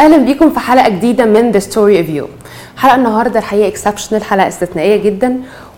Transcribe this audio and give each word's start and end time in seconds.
أهلا 0.00 0.16
بيكم 0.16 0.50
في 0.50 0.60
حلقة 0.60 0.88
جديدة 0.88 1.24
من 1.24 1.50
The 1.50 1.58
Story 1.58 2.00
of 2.00 2.08
You 2.08 2.28
حلقة 2.76 2.94
النهارده 2.94 3.38
الحقيقة 3.38 3.68
exceptional 3.68 4.24
حلقة 4.24 4.48
استثنائية 4.48 4.96
جدا. 4.96 5.36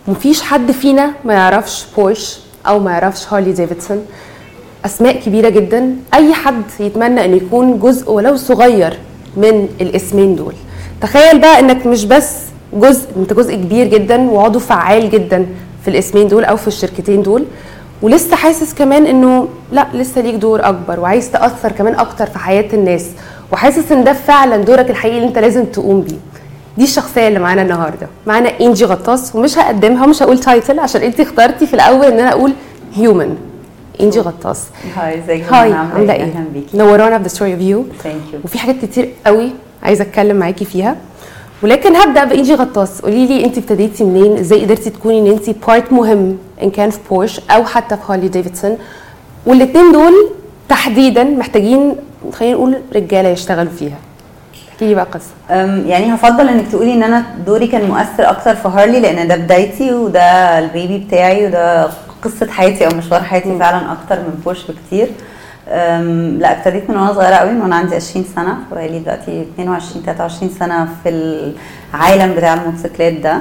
ومفيش 0.09 0.43
حد 0.43 0.71
فينا 0.71 1.11
ما 1.25 1.35
يعرفش 1.35 1.87
بورش 1.97 2.39
أو 2.67 2.79
ما 2.79 2.91
يعرفش 2.91 3.27
Harley 3.33 3.53
Davidson. 3.53 4.07
أسماء 4.85 5.21
كبيرة 5.21 5.49
جدا. 5.49 5.97
أي 6.15 6.35
حد 6.35 6.63
يتمنى 6.81 7.25
إن 7.25 7.37
يكون 7.37 7.79
جزء 7.79 8.11
ولو 8.11 8.37
صغير 8.37 8.99
من 9.37 9.69
الاسمين 9.81 10.37
دول. 10.37 10.55
تخيل 11.01 11.39
بقى 11.41 11.61
إنك 11.61 11.87
مش 11.87 12.05
بس 12.05 12.37
جزء 12.73 13.09
أنت 13.17 13.33
جزء 13.33 13.55
كبير 13.55 13.87
جدا 13.87 14.31
وعضو 14.31 14.59
فعال 14.59 15.11
جدا 15.11 15.47
في 15.85 15.89
الاسمين 15.89 16.29
دول 16.29 16.45
أو 16.45 16.57
في 16.57 16.69
الشركتين 16.69 17.23
دول. 17.23 17.45
ولسه 18.03 18.37
حاسس 18.37 18.75
كمان 18.75 19.07
إنه 19.07 19.49
لأ 19.73 19.87
لسه 19.95 20.21
ليك 20.21 20.35
دور 20.35 20.69
أكبر 20.69 21.01
وعايز 21.01 21.31
تأثر 21.31 21.73
كمان 21.73 21.95
أكتر 21.95 22.27
في 22.27 22.39
حياة 22.39 22.69
الناس. 22.73 23.07
وحاسس 23.53 23.93
إن 23.93 24.05
ده 24.05 24.13
فعلا 24.13 24.57
دورك 24.57 24.91
الحقيقي 24.91 25.17
اللي 25.17 25.29
أنت 25.29 25.39
لازم 25.39 25.65
تقوم 25.65 26.01
بيه. 26.01 26.17
دي 26.79 26.85
الشخصية 26.85 27.29
اللي 27.29 27.39
معانا 27.39 27.63
النهارده. 27.63 28.09
معانا 28.27 28.61
إنجي 28.61 28.85
غطاس 28.85 29.37
ومش 29.37 29.59
هقدمها 29.59 30.05
ومش 30.05 30.23
هقول 30.23 30.39
title 30.39 30.79
عشان 30.81 31.03
أنت 31.03 31.21
اخترتي 31.21 31.67
في 31.67 31.75
الأول 31.75 32.07
إن 32.07 32.19
أنا 32.21 32.33
أقول 32.33 32.53
human 32.95 33.37
إنجي 34.01 34.21
غطاس. 34.21 34.65
hi 34.97 35.19
ازيك 35.19 35.53
hi 35.53 35.73
عامله 35.73 36.13
إيه؟ 36.13 36.23
أهلا 36.23 36.45
بيكي. 36.55 36.77
نورانا 36.77 37.17
في 37.19 37.23
The 37.23 37.29
Story 37.29 37.53
of 37.55 37.61
You 37.61 37.85
thank 38.03 38.15
you 38.33 38.41
وفي 38.45 38.59
حاجات 38.59 38.77
كتير 38.85 39.09
قوي 39.27 39.51
عايزه 39.83 40.03
أتكلم 40.05 40.37
معاكي 40.37 40.65
فيها. 40.65 40.97
ولكن 41.63 41.97
هبدأ 41.97 42.25
بإنجي 42.25 42.55
غطاس. 42.55 43.01
قولي 43.01 43.27
لي 43.27 43.45
أنت 43.45 43.59
ابتديتي 43.59 44.05
منين؟ 44.05 44.39
إزاي 44.39 44.65
قدرتي 44.65 44.91
تكوني 44.91 45.19
إن 45.19 45.27
أنت 45.27 45.51
part 45.67 45.93
مهم 45.93 46.37
ان 46.63 46.71
كان 46.71 46.91
في 46.91 46.99
بورش 47.11 47.41
أو 47.51 47.65
حتى 47.65 47.97
في 47.97 48.03
Harley 48.09 48.29
Davidson 48.29 48.79
والاثنين 49.47 49.93
دول 49.93 50.13
تحديدا 50.69 51.25
محتاجين 51.25 51.97
خلينا 52.33 52.55
نقول 52.57 52.79
رجالة 52.97 53.29
يشتغلوا 53.29 53.73
فيها. 53.79 53.97
احكي 54.73 54.87
لي 54.89 54.95
بقى 54.95 55.05
قصة. 55.05 55.31
يعني 55.87 56.15
هفضل 56.15 56.49
إنك 56.49 56.69
تقولي 56.69 56.95
إن 56.95 57.03
أنا 57.03 57.25
دوري 57.47 57.67
كان 57.67 57.89
مؤثر 57.89 58.31
أكتر 58.31 58.55
في 58.55 58.69
هارلي 58.69 59.01
لأن 59.01 59.29
ده 59.29 59.37
بدايتي 59.37 59.95
وده 59.95 60.59
البيبي 60.59 60.99
بتاعي 60.99 61.47
وده 61.47 61.89
قصة 62.23 62.51
حياتي 62.51 62.87
أو 62.87 62.91
مشوار 62.97 63.23
حياتي 63.23 63.59
فعلا 63.59 63.93
أكتر 63.93 64.17
من 64.17 64.41
بوش 64.45 64.59
بكتير. 64.71 65.09
لا 66.39 66.59
ابتديت 66.59 66.91
من 66.91 66.97
وأنا 66.97 67.13
صغيرة 67.13 67.35
قوي 67.35 67.51
من 67.51 67.61
وأنا 67.61 67.77
عندي 67.77 67.95
20 67.97 68.25
سنة 68.37 68.57
بقالي 68.73 68.99
دلوقتي 68.99 69.43
22 69.55 70.03
23 70.05 70.51
سنة 70.59 70.89
في 71.05 71.09
العالم 71.95 72.35
بتاع 72.35 72.55
الموتوسيكلات 72.55 73.13
ده. 73.13 73.39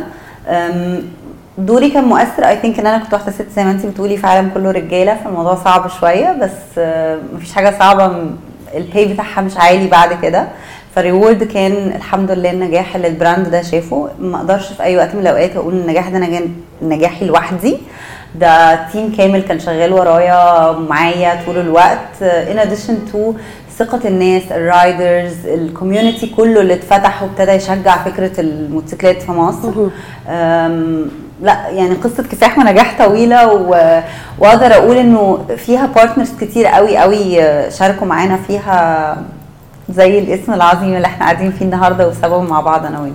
دوري 1.57 1.89
كان 1.89 2.03
مؤثر 2.03 2.47
I 2.47 2.57
think 2.59 2.80
إن 2.79 2.88
أنا 2.88 3.03
كنت 3.03 3.13
واحدة 3.13 3.31
ست 3.31 3.45
زي 3.55 3.63
ما 3.63 3.71
انت 3.71 3.85
بتقولي 3.85 4.17
في 4.17 4.27
عالم 4.27 4.49
كله 4.53 4.71
رجالة 4.71 5.16
فالموضوع 5.23 5.55
صعب 5.55 5.88
شوية 5.88 6.31
بس 6.41 6.51
آه، 6.77 7.19
مفيش 7.35 7.51
حاجة 7.53 7.75
صعبة 7.79 8.07
م- 8.07 8.35
ال 8.75 8.83
buy 8.83 9.05
بتاعها 9.05 9.41
مش 9.41 9.58
عالي 9.58 9.88
بعد 9.88 10.22
كده. 10.22 10.47
فال 10.95 11.07
reward 11.07 11.44
كان 11.44 11.94
الحمد 11.95 12.31
لله 12.31 12.52
النجاح 12.52 12.95
اللي 12.95 13.08
ال 13.07 13.14
brand 13.14 13.49
ده 13.50 13.61
شافه. 13.61 14.09
ما 14.19 14.38
أقدرش 14.38 14.67
في 14.73 14.83
أي 14.83 14.97
وقت 14.97 15.16
من 15.16 15.22
الأوقات 15.22 15.55
أقول 15.55 15.73
النجاح 15.73 16.09
ده 16.09 16.19
نجاح 16.19 16.41
نجاحي 16.81 17.25
لوحدي. 17.25 17.78
ده 18.36 18.75
team 18.91 19.16
كامل 19.17 19.41
كان 19.41 19.59
شغال 19.59 19.94
ورايا 19.94 20.72
معايا 20.72 21.39
طول 21.45 21.58
الوقت. 21.58 22.22
in 22.21 22.59
addition 22.59 22.97
to 23.11 23.33
ثقة 23.78 24.08
الناس 24.08 24.44
ال 24.52 24.65
riders 24.65 25.45
ال 25.45 25.54
community 25.54 26.27
كله 26.28 26.61
اللي 26.61 26.73
اتفتح 26.73 27.23
وابتدى 27.23 27.52
يشجع 27.52 28.03
فكرة 28.03 28.41
الموتوسيكلات 28.41 29.22
في 29.22 29.31
مصر. 29.31 29.72
لا 31.42 31.67
يعني 31.70 31.95
قصة 31.95 32.23
كفاح 32.23 32.58
ونجاح 32.59 33.06
طويلة 33.06 33.53
و- 33.53 34.02
وأقدر 34.39 34.73
أقول 34.73 34.97
إنه 34.97 35.39
فيها 35.58 35.86
partners 35.85 36.30
كتير 36.42 36.66
قوي 36.67 36.97
قوي 36.97 37.38
شاركوا 37.72 38.08
معانا 38.08 38.38
فيها 38.47 39.17
زي 39.89 40.19
الاسم 40.19 40.53
العظيم 40.53 40.94
اللي 40.95 41.08
إحنا 41.08 41.25
قاعدين 41.25 41.51
فيه 41.51 41.66
النهارده 41.66 42.07
وسببه 42.07 42.41
مع 42.41 42.59
بعض 42.62 42.85
أنا 42.85 43.00
وأنت. 43.00 43.13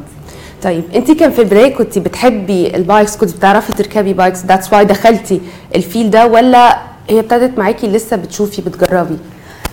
طيب 0.63 0.85
أنت 0.95 1.11
كان 1.11 1.31
في 1.31 1.39
البداية 1.43 1.75
كنت 1.75 1.99
بتحبي 1.99 2.77
ال 2.77 2.83
bikes 2.83 3.17
كنت 3.17 3.37
بتعرفي 3.37 3.73
تركبي 3.73 4.13
bikes 4.13 4.45
that's 4.47 4.73
why 4.73 4.85
دخلتي 4.85 5.41
ال 5.77 5.82
field 5.82 6.11
ده 6.11 6.27
ولا 6.27 6.79
هي 7.11 7.21
ابتدت 7.21 7.59
معاكي 7.59 7.87
لسه 7.89 8.17
بتشوفي 8.17 8.63
بتجربي؟ 8.63 9.17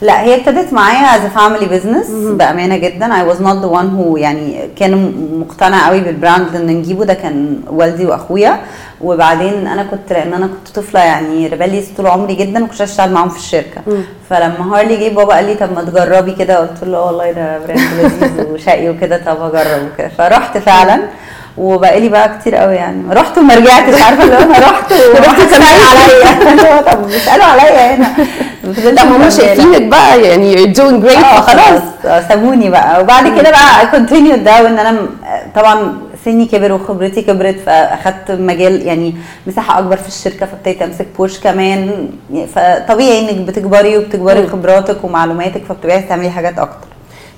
لا 0.04 0.22
هي 0.22 0.36
ابتدت 0.36 0.74
معايا 0.74 1.08
as 1.16 1.22
family 1.36 1.66
business 1.66 2.08
بأمانة 2.10 2.78
جدا. 2.78 3.16
I 3.18 3.24
was 3.24 3.42
not 3.42 3.58
the 3.58 3.66
one 3.66 3.90
هو 3.96 4.18
يعني 4.18 4.70
كان 4.80 4.92
مقتنع 5.40 5.88
قوي 5.88 6.00
بال 6.02 6.17
brand 6.17 6.56
ان 6.56 6.68
نجيبه 6.68 7.06
ده 7.06 7.14
كان 7.14 7.60
والدي 7.70 8.06
وأخويا. 8.06 8.60
وبعدين 9.02 9.68
أنا 9.68 9.84
كنت 9.84 10.14
لأن 10.14 10.34
أنا 10.34 10.48
كنت 10.48 10.76
طفلة 10.76 11.00
يعني 11.00 11.48
rebellious 11.48 11.86
طول 11.98 12.08
عمري 12.08 12.36
جدا 12.36 12.64
وكنت 12.64 12.82
أشتغل 12.82 13.12
معاهم 13.12 13.30
في 13.30 13.38
الشركة. 13.38 13.82
فلما 14.30 14.64
هارلي 14.76 14.98
جه 15.10 15.14
بابا 15.16 15.34
قال 15.36 15.46
لي 15.46 15.54
طب 15.56 15.70
ما 15.76 15.82
تجربي 15.84 16.32
كده. 16.32 16.58
قلت 16.60 16.84
له 16.84 16.98
"آه 16.98 17.06
والله 17.06 17.32
ده 17.32 17.58
brand 17.60 17.80
لذيذ 18.00 18.48
وشقي 18.54 18.90
وكده 18.90 19.18
طب 19.26 19.42
أجرب. 19.42 19.82
وكده 19.94 20.10
فرحت 20.18 20.58
فعلا. 20.58 21.00
وبقالي 21.58 22.10
بقى 22.10 22.38
كتير 22.40 22.56
قوي 22.56 22.76
يعني. 22.76 23.04
رحت 23.12 23.38
وما 23.38 23.56
رجعتش 23.56 24.02
عارفة 24.02 24.24
اللي 24.24 24.38
أنا 24.38 24.60
رحت 24.60 24.92
ورحت 25.16 25.40
سالوا 25.42 25.86
عليا. 25.92 26.82
طب 26.94 27.08
بيسألوا 27.08 27.46
عليا 27.46 27.96
هنا. 27.96 28.08
لا 28.64 29.04
هم. 29.04 29.30
شايفينك 29.30 29.82
بقى 29.94 30.22
يعني 30.22 30.56
you're 30.56 30.76
doing 30.78 31.04
great 31.06 31.18
آه 31.18 31.42
فخلاص. 31.42 31.66
خلاص 31.66 31.82
آه، 32.06 32.28
سابوني 32.28 32.70
بقى. 32.70 33.02
وبعد 33.02 33.28
كده 33.40 33.52
بقى 33.52 33.88
continue 33.92 34.36
ده 34.36 34.64
وإن 34.64 34.80
أنا 34.80 35.00
طبعا 35.56 35.98
سني 36.26 36.46
كبر 36.46 36.72
وخبرتي 36.74 37.22
كبرت 37.22 37.56
فأخدت 37.66 38.32
مجال 38.32 38.82
يعني 38.82 39.16
مساحة 39.48 39.80
أكبر 39.80 39.98
في 39.98 40.08
الشركة 40.08 40.46
فابتديت 40.46 40.82
أمسك 40.82 41.08
بوش 41.18 41.40
كمان. 41.40 42.10
فطبيعي 42.56 43.20
إنك 43.30 43.48
بتكبري 43.48 43.98
وبتكبري 43.98 44.48
خبراتك 44.48 45.04
ومعلوماتك 45.04 45.62
فبتبقي 45.70 46.02
تعملي 46.02 46.30
حاجات 46.30 46.60
أكتر. 46.60 46.88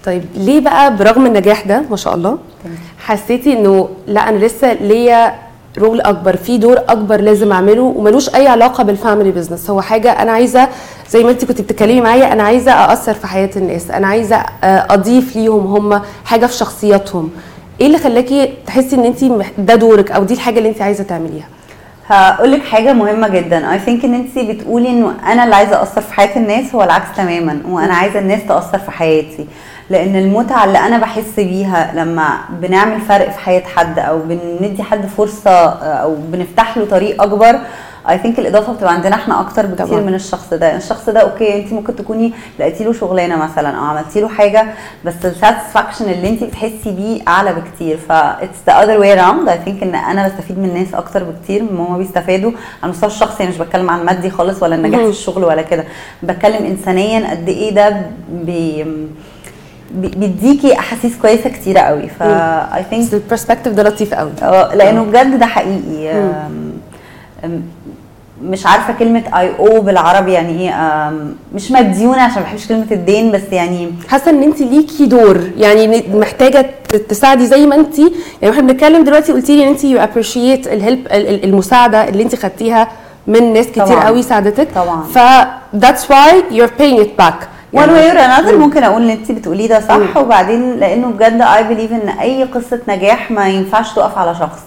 طيب 0.05 0.25
ليه 0.35 0.59
بقى 0.59 0.95
برغم 0.95 1.25
النجاح 1.25 1.61
ده 1.67 1.81
ما 1.89 1.97
شاء 1.97 2.15
الله 2.15 2.37
حسيتي 3.05 3.53
إنه 3.53 3.89
لا 4.07 4.29
أنا 4.29 4.37
لسه 4.37 4.73
ليا 4.73 5.33
role 5.79 6.01
أكبر 6.01 6.35
في 6.35 6.57
دور 6.57 6.77
أكبر 6.77 7.21
لازم 7.21 7.51
أعمله 7.51 7.81
وملوش 7.81 8.35
أي 8.35 8.47
علاقة 8.47 8.83
بال 8.83 8.95
family 8.95 9.31
business 9.31 9.69
هو 9.69 9.81
حاجة 9.81 10.11
أنا 10.21 10.31
عايزة 10.31 10.67
زي 11.09 11.23
ما 11.23 11.29
أنت 11.31 11.45
كنت 11.45 11.61
بتتكلمي 11.61 12.01
معايا 12.01 12.33
أنا 12.33 12.43
عايزة 12.43 12.71
أأثر 12.71 13.13
في 13.13 13.27
حياة 13.27 13.49
الناس 13.55 13.91
أنا 13.91 14.07
عايزة 14.07 14.35
آه، 14.35 14.87
أضيف 14.89 15.35
ليهم 15.35 15.67
هم 15.67 16.01
حاجة 16.25 16.45
في 16.45 16.53
شخصياتهم. 16.53 17.29
إيه 17.81 17.87
اللي 17.87 17.97
خلاكي 17.97 18.53
تحسي 18.67 18.95
إن 18.95 19.05
أنت 19.05 19.23
ده 19.57 19.75
دورك 19.75 20.11
أو 20.11 20.23
دي 20.23 20.33
الحاجة 20.33 20.57
اللي 20.57 20.69
أنت 20.69 20.81
عايزة 20.81 21.03
تعمليها؟ 21.03 21.47
هقول 22.07 22.51
لك 22.51 22.63
حاجة 22.63 22.93
مهمة 22.93 23.27
جدا. 23.27 23.73
اي 23.73 23.79
ثينك 23.79 24.05
إن 24.05 24.13
أنت 24.13 24.39
بتقولي 24.39 24.89
إنه 24.89 25.13
أنا 25.31 25.43
اللي 25.43 25.55
عايزة 25.55 25.81
اثر 25.83 26.01
في 26.01 26.13
حياة 26.13 26.37
الناس 26.37 26.75
هو 26.75 26.83
العكس 26.83 27.17
تماما 27.17 27.61
وأنا 27.69 27.93
عايزة 27.93 28.19
الناس 28.19 28.39
تأثر 28.47 28.79
في 28.79 28.91
حياتي. 28.91 29.47
لأن 29.89 30.15
المتعة 30.15 30.65
اللي 30.65 30.79
أنا 30.79 30.97
بحس 30.97 31.33
بيها 31.37 31.91
لما 31.95 32.37
بنعمل 32.49 33.01
فرق 33.01 33.29
في 33.31 33.39
حياة 33.39 33.63
حد 33.63 33.99
أو 33.99 34.19
بندي 34.19 34.83
حد 34.83 35.05
فرصة 35.05 35.51
أو 35.79 36.15
بنفتح 36.15 36.77
له 36.77 36.85
طريق 36.85 37.21
أكبر 37.21 37.59
I 38.09 38.17
think 38.17 38.39
الإضافة 38.39 38.73
بتبقى 38.73 38.93
عندنا 38.93 39.15
إحنا 39.15 39.41
أكتر 39.41 39.65
بكتير 39.65 39.85
طبعاً. 39.85 39.99
من 39.99 40.13
الشخص 40.13 40.53
ده. 40.53 40.75
الشخص 40.77 41.09
ده 41.09 41.19
okay 41.19 41.55
انت 41.55 41.73
ممكن 41.73 41.95
تكوني 41.95 42.33
لقيتي 42.59 42.83
له 42.83 42.93
شغلانة 42.93 43.35
مثلا 43.35 43.69
أو 43.77 43.83
عملتي 43.83 44.21
له 44.21 44.27
حاجة 44.27 44.65
بس 45.05 45.13
ال 45.25 45.32
satisfaction 45.32 46.05
اللي 46.09 46.29
انت 46.29 46.43
بتحسي 46.43 46.91
بيه 46.91 47.21
أعلى 47.27 47.53
بكتير. 47.53 47.97
ف 47.97 48.11
it's 48.11 48.57
the 48.67 48.73
other 48.83 48.99
way 48.99 49.13
around 49.21 49.49
I 49.49 49.59
think 49.65 49.83
إن 49.83 49.95
أنا 49.95 50.27
بستفيد 50.27 50.59
من 50.59 50.65
الناس 50.69 50.93
أكتر 50.93 51.23
بكتير. 51.23 51.63
ما 51.63 51.87
هم 51.87 51.97
بيستفادوا. 51.97 52.51
على 52.51 52.57
المستوى 52.83 53.09
الشخصي 53.09 53.47
مش 53.47 53.57
بتكلم 53.57 53.89
عن 53.89 54.05
مادي 54.05 54.29
خالص 54.29 54.63
ولا 54.63 54.75
النجاح 54.75 54.99
في. 55.01 55.07
الشغل 55.09 55.43
ولا 55.43 55.61
كده. 55.61 55.83
بتكلم 56.23 56.65
انسانيا 56.65 57.29
قد 57.31 57.49
إيه 57.49 57.73
ده 57.75 58.01
بي- 58.31 59.07
بيديكي 59.91 60.79
أحاسيس 60.79 61.17
كويسة 61.21 61.49
كتيرة 61.49 61.79
قوي. 61.79 62.07
ف 62.19 62.23
I 62.23 62.85
think 62.89 63.13
ال 63.13 63.18
perspective 63.18 63.73
ده 63.73 63.83
لطيف 63.83 64.13
قوي. 64.13 64.31
آه 64.43 64.75
لأنه 64.75 65.03
بجد 65.03 65.39
ده 65.39 65.45
حقيقي. 65.45 66.23
مش 68.43 68.65
عارفة 68.65 68.93
كلمة 68.93 69.23
I 69.39 69.51
owe 69.59 69.81
بالعربي 69.81 70.31
يعني 70.33 70.61
إيه 70.61 71.11
مش 71.55 71.71
مديونة 71.71 72.21
عشان 72.21 72.35
ما 72.41 72.41
بحبش 72.43 72.67
كلمة 72.67 72.85
الدين 72.91 73.31
بس 73.31 73.41
يعني 73.51 73.91
حاسة 74.09 74.31
إن 74.31 74.43
انت 74.43 74.61
ليكي 74.61 75.05
دور. 75.05 75.41
يعني 75.57 76.03
محتاجة 76.13 76.65
تساعدي 77.09 77.45
زي 77.45 77.65
ما 77.65 77.75
انت 77.75 77.99
يعني 77.99 78.09
إحنا 78.49 78.61
بنتكلم 78.61 79.03
دلوقتي 79.03 79.31
قلتي 79.33 79.55
لي 79.57 79.63
إن 79.63 79.67
انت 79.67 79.83
you 79.83 79.99
appreciate 79.99 80.67
ال 80.67 80.75
help 80.75 81.07
المساعدة 81.43 82.09
اللي 82.09 82.23
انت 82.23 82.35
خدتيها 82.35 82.87
من 83.27 83.53
ناس 83.53 83.67
كتير 83.67 83.85
طبعاً. 83.85 84.03
قوي 84.05 84.23
ساعدتك. 84.23 84.67
طبعاً. 84.75 85.03
ف 85.03 85.19
that's 85.85 86.01
why 86.11 86.53
you're 86.55 86.81
paying 86.81 86.99
it 87.05 87.23
back. 87.23 87.39
one 87.75 87.89
way 87.89 88.11
or 88.11 88.19
another 88.19 88.57
ممكن 88.57 88.83
أقول 88.83 89.01
اللي 89.01 89.13
انت 89.13 89.31
بتقوليه 89.31 89.67
ده 89.69 89.79
صح 89.79 90.17
وبعدين 90.17 90.75
لأنه 90.79 91.07
بجد 91.07 91.41
I 91.41 91.63
believe 91.63 91.91
إن 91.91 92.09
أي 92.09 92.43
قصة 92.43 92.79
نجاح 92.87 93.31
ما 93.31 93.47
ينفعش 93.49 93.93
تقف 93.93 94.17
على 94.17 94.35
شخص. 94.35 94.59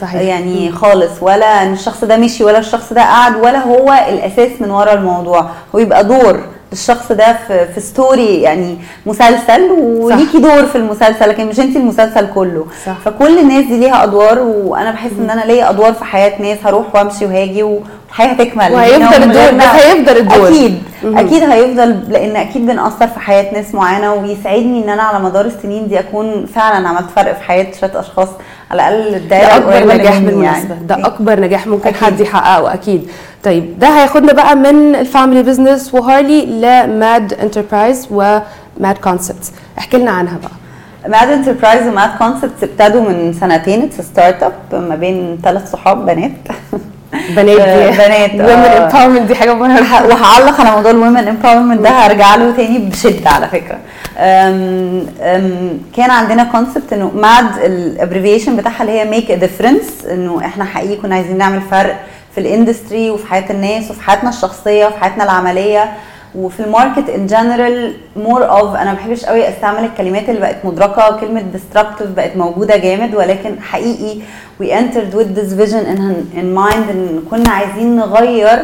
صحيح. 0.00 0.20
يعني 0.22 0.72
خالص 0.72 1.10
ولا 1.20 1.62
إن 1.62 1.72
الشخص 1.72 2.04
ده 2.04 2.16
مشي 2.16 2.44
ولا 2.44 2.58
الشخص 2.58 2.92
ده 2.92 3.02
قعد 3.02 3.36
ولا 3.36 3.58
هو 3.58 3.92
الأساس 4.08 4.50
من 4.60 4.70
ورا 4.70 4.92
الموضوع. 4.92 5.46
هو 5.74 5.78
يبقى 5.78 6.04
دور 6.04 6.40
للشخص 6.72 7.12
ده 7.12 7.36
في, 7.48 7.66
في 7.74 7.80
ستوري 7.80 8.42
يعني 8.42 8.78
مسلسل 9.06 9.70
وليكي 9.80 10.38
دور 10.38 10.66
في 10.66 10.76
المسلسل 10.76 11.28
لكن 11.28 11.46
مش 11.46 11.60
انت 11.60 11.76
المسلسل 11.76 12.26
كله. 12.34 12.66
صح. 12.86 12.98
فكل 13.04 13.38
الناس 13.38 13.64
دي 13.64 13.76
ليها 13.80 14.02
أدوار 14.04 14.38
وأنا 14.38 14.90
بحس 14.90 15.10
إن 15.20 15.30
أنا 15.30 15.40
ليا 15.40 15.70
أدوار 15.70 15.92
في 15.92 16.04
حياة 16.04 16.42
ناس 16.42 16.58
هروح 16.64 16.94
وأمشي 16.94 17.26
وهاجي 17.26 17.66
الحياة 18.10 18.28
هتكمل 18.28 18.72
وهيفضل 18.72 19.22
الدور. 19.22 19.50
بس 19.58 19.64
هيفضل 19.64 20.16
الدور. 20.16 20.48
أكيد. 20.48 20.82
أكيد 21.04 21.42
هيفضل 21.42 22.12
لأن 22.12 22.36
أكيد 22.36 22.66
بنأثر 22.66 23.06
في 23.06 23.20
حياة 23.20 23.54
ناس 23.54 23.74
معينة 23.74 24.14
ويسعدني 24.14 24.84
إن 24.84 24.88
أنا 24.88 25.02
على 25.02 25.24
مدار 25.24 25.44
السنين 25.44 25.88
دي 25.88 25.98
أكون 25.98 26.46
فعلا 26.46 26.88
عملت 26.88 27.10
فرق 27.16 27.32
في 27.38 27.42
حياة 27.42 27.66
شوية 27.80 28.00
أشخاص. 28.00 28.28
على 28.70 28.88
الأقل 28.88 29.28
ده 29.28 29.56
أكبر 29.56 29.94
نجاح 29.94 30.14
مني 30.16 30.26
بالمناسبة. 30.26 30.74
يعني. 30.74 30.86
ده 30.86 31.06
أكبر 31.06 31.40
نجاح 31.40 31.66
ممكن 31.66 31.88
أكيد. 31.88 32.02
حد 32.02 32.20
يحققه 32.20 32.74
أكيد. 32.74 33.10
طيب 33.44 33.78
ده 33.78 33.88
هياخدنا 33.88 34.32
بقى 34.32 34.56
من 34.56 34.94
ال 34.94 35.01
family 35.01 35.42
business 35.42 35.94
وهارلي 35.94 36.46
ل 36.46 36.68
MAD 36.68 37.32
Enterprise 37.32 38.08
و 38.10 38.32
MAD 38.32 38.98
Concepts. 39.04 39.52
احكي 39.78 39.96
لنا 39.96 40.10
عنها 40.10 40.38
بقى. 40.42 41.10
MAD 41.10 41.28
Enterprise 41.30 41.86
و 41.86 41.92
MAD 41.92 42.10
Concepts 42.18 42.62
ابتدوا 42.64 43.02
من 43.02 43.32
سنتين. 43.40 43.82
it's 43.82 44.00
startup 44.00 44.52
ما 44.88 44.94
بين 44.96 45.38
ثلاث 45.44 45.70
صحاب 45.70 46.06
بنات. 46.06 46.30
بنات 47.12 47.60
دي. 47.60 47.98
بنات، 47.98 48.30
ومن 48.40 48.40
آه. 48.50 48.84
empowerment 48.86 49.22
دي 49.28 49.34
حاجة 49.34 49.54
مهمة. 49.54 50.06
وهعلق 50.06 50.60
على 50.60 50.70
موضوع 50.70 50.90
ال 50.90 50.96
women 50.96 51.28
empowerment 51.28 51.80
ده 51.80 51.90
هرجع 52.06 52.34
له 52.34 52.56
تاني 52.56 52.78
بشدة 52.78 53.30
على 53.30 53.48
فكرة. 53.48 53.78
أم 54.18 55.06
أم 55.20 55.78
كان 55.96 56.10
عندنا 56.10 56.44
concept 56.44 56.92
إنه 56.92 57.10
MAD 57.14 57.58
ال 57.64 57.71
abbreviation 57.71 58.56
بتاعها 58.56 58.80
اللي 58.80 58.92
هي 59.00 59.04
make 59.04 59.30
a 59.30 59.34
difference 59.34 60.04
إنه 60.10 60.40
إحنا 60.44 60.64
حقيقي 60.64 60.96
كنا 60.96 61.14
عايزين 61.14 61.38
نعمل 61.38 61.60
فرق 61.70 61.96
في 62.34 62.40
ال 62.40 62.48
industry 62.48 63.10
وفي 63.10 63.26
حياة 63.26 63.50
الناس 63.50 63.90
وفي 63.90 64.02
حياتنا 64.02 64.28
الشخصية 64.30 64.86
وفي 64.86 64.98
حياتنا 65.00 65.24
العملية. 65.24 65.92
وفي 66.34 66.60
ال 66.60 66.67
market 66.67 67.08
in 67.08 67.26
general 67.26 67.94
more 68.16 68.50
of 68.50 68.74
أنا 68.74 68.84
ما 68.90 68.96
بحبش 68.96 69.24
قوي 69.24 69.48
أستعمل 69.48 69.84
الكلمات 69.84 70.28
اللي 70.28 70.40
بقت 70.40 70.64
مدركة 70.64 71.20
كلمة 71.20 71.40
disruptive 71.40 72.06
بقت 72.10 72.36
موجودة 72.36 72.76
جامد 72.76 73.14
ولكن 73.14 73.60
حقيقي 73.60 74.20
we 74.62 74.66
entered 74.66 75.14
with 75.14 75.34
this 75.38 75.52
vision 75.60 75.84
in, 75.94 76.00
in 76.38 76.54
mind 76.58 76.90
إن 76.90 77.22
كنا 77.30 77.50
عايزين 77.50 77.96
نغير 77.96 78.58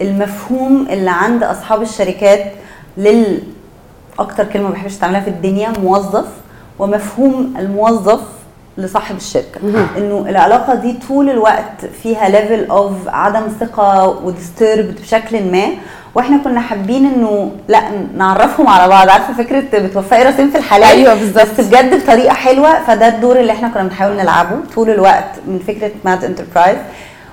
المفهوم 0.00 0.86
اللي 0.90 1.10
عند 1.10 1.42
أصحاب 1.42 1.82
الشركات 1.82 2.52
لل 2.96 3.42
أكتر 4.18 4.44
كلمة 4.44 4.68
ما 4.68 4.74
بحبش 4.74 4.92
أستعملها 4.92 5.20
في 5.20 5.30
الدنيا 5.30 5.72
موظف 5.82 6.26
ومفهوم 6.78 7.54
الموظف 7.58 8.20
لصاحب 8.78 9.16
الشركة. 9.16 9.60
إنه 9.96 10.24
العلاقة 10.28 10.74
دي 10.74 10.98
طول 11.08 11.30
الوقت 11.30 11.86
فيها 12.02 12.28
level 12.28 12.66
of 12.70 12.92
عدم 13.06 13.42
ثقة 13.60 14.08
و 14.08 14.17
disturbed 14.17 15.00
بشكل 15.00 15.52
ما 15.52 15.66
وإحنا 16.14 16.36
كنا 16.44 16.60
حابين 16.60 17.06
إنه 17.06 17.50
لأ 17.68 17.82
نعرفهم 18.16 18.68
على 18.68 18.88
بعض. 18.88 19.08
عارفة 19.08 19.32
فكرة 19.32 19.78
بتوفقي 19.78 20.22
راسين 20.24 20.50
في 20.50 20.58
الحلال؟ 20.58 20.84
أيوة 20.84 21.14
بالظبط. 21.14 21.46
بس 21.60 21.60
بجد 21.60 22.02
بطريقة 22.04 22.34
حلوة. 22.34 22.84
فده 22.84 23.08
الدور 23.08 23.40
اللي 23.40 23.52
إحنا 23.52 23.68
كنا 23.68 23.82
بنحاول 23.82 24.16
نلعبه 24.16 24.56
طول 24.74 24.90
الوقت 24.90 25.30
من 25.46 25.58
فكرة 25.58 25.90
MAD 26.04 26.24
Enterprise 26.24 26.78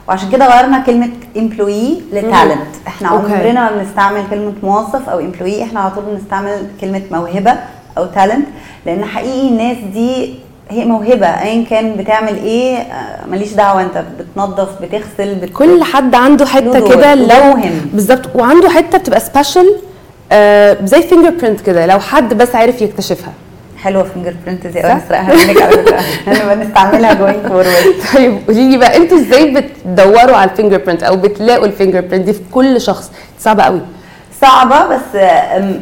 وعشان 0.07 0.29
كده 0.29 0.57
غيرنا 0.57 0.79
كلمة 0.79 1.09
employee 1.37 2.01
ل 2.11 2.22
talent 2.22 2.87
إحنا. 2.87 3.07
عمرنا 3.07 3.53
ما 3.53 3.71
بنستعمل 3.77 4.23
كلمة 4.29 4.53
موظف 4.63 5.09
أو 5.09 5.19
employee 5.19 5.63
إحنا 5.63 5.79
على 5.79 5.91
طول 5.91 6.03
بنستعمل 6.03 6.67
كلمة 6.81 7.01
موهبة 7.11 7.55
أو 7.97 8.05
talent 8.05 8.47
لأن 8.85 9.05
حقيقي 9.05 9.47
الناس 9.49 9.77
دي 9.93 10.35
هي 10.69 10.85
موهبة 10.85 11.27
ايا 11.27 11.65
كان 11.69 11.95
بتعمل 11.95 12.35
إيه 12.35 12.77
آه، 12.77 13.25
ماليش 13.27 13.53
دعوة 13.53 13.81
أنت 13.81 14.03
بتنظف 14.19 14.69
بتغسل 14.81 15.35
بت... 15.35 15.49
كل 15.53 15.83
حد 15.83 16.15
عنده 16.15 16.45
حتة 16.45 16.89
كده 16.89 17.15
لو 17.15 17.53
مهم. 17.55 17.81
بالظبط 17.93 18.35
وعنده 18.35 18.69
حتة 18.69 18.97
بتبقى 18.97 19.19
special 19.19 19.75
آه 20.31 20.77
زي 20.83 21.01
fingerprint 21.01 21.61
كده 21.61 21.85
لو 21.85 21.99
حد 21.99 22.33
بس 22.33 22.55
عارف 22.55 22.81
يكتشفها. 22.81 23.33
حلوة 23.77 24.03
fingerprint 24.03 24.67
صح؟ 24.67 24.81
قوي 24.85 24.93
نسرقها 24.95 25.33
منك 25.47 25.61
على 25.61 25.71
فكرة. 25.71 25.99
هنبقى 26.27 26.55
نستعملها 26.55 27.13
going 27.13 27.47
forward 27.47 27.93
طيب 28.15 28.37
قولي 28.47 28.69
لي 28.71 28.77
بقى 28.77 28.97
أنتوا 28.97 29.17
إزاي 29.17 29.51
بتدوروا 29.85 30.35
على 30.35 30.51
ال 30.51 30.77
fingerprint 30.77 31.03
أو 31.03 31.15
بتلاقوا 31.15 31.65
ال 31.65 32.01
fingerprint 32.01 32.25
دي 32.25 32.33
في 32.33 32.41
كل 32.51 32.81
شخص؟ 32.81 33.11
صعبة 33.39 33.63
قوي. 33.63 33.81
صعبة 34.47 34.87
بس 34.87 35.15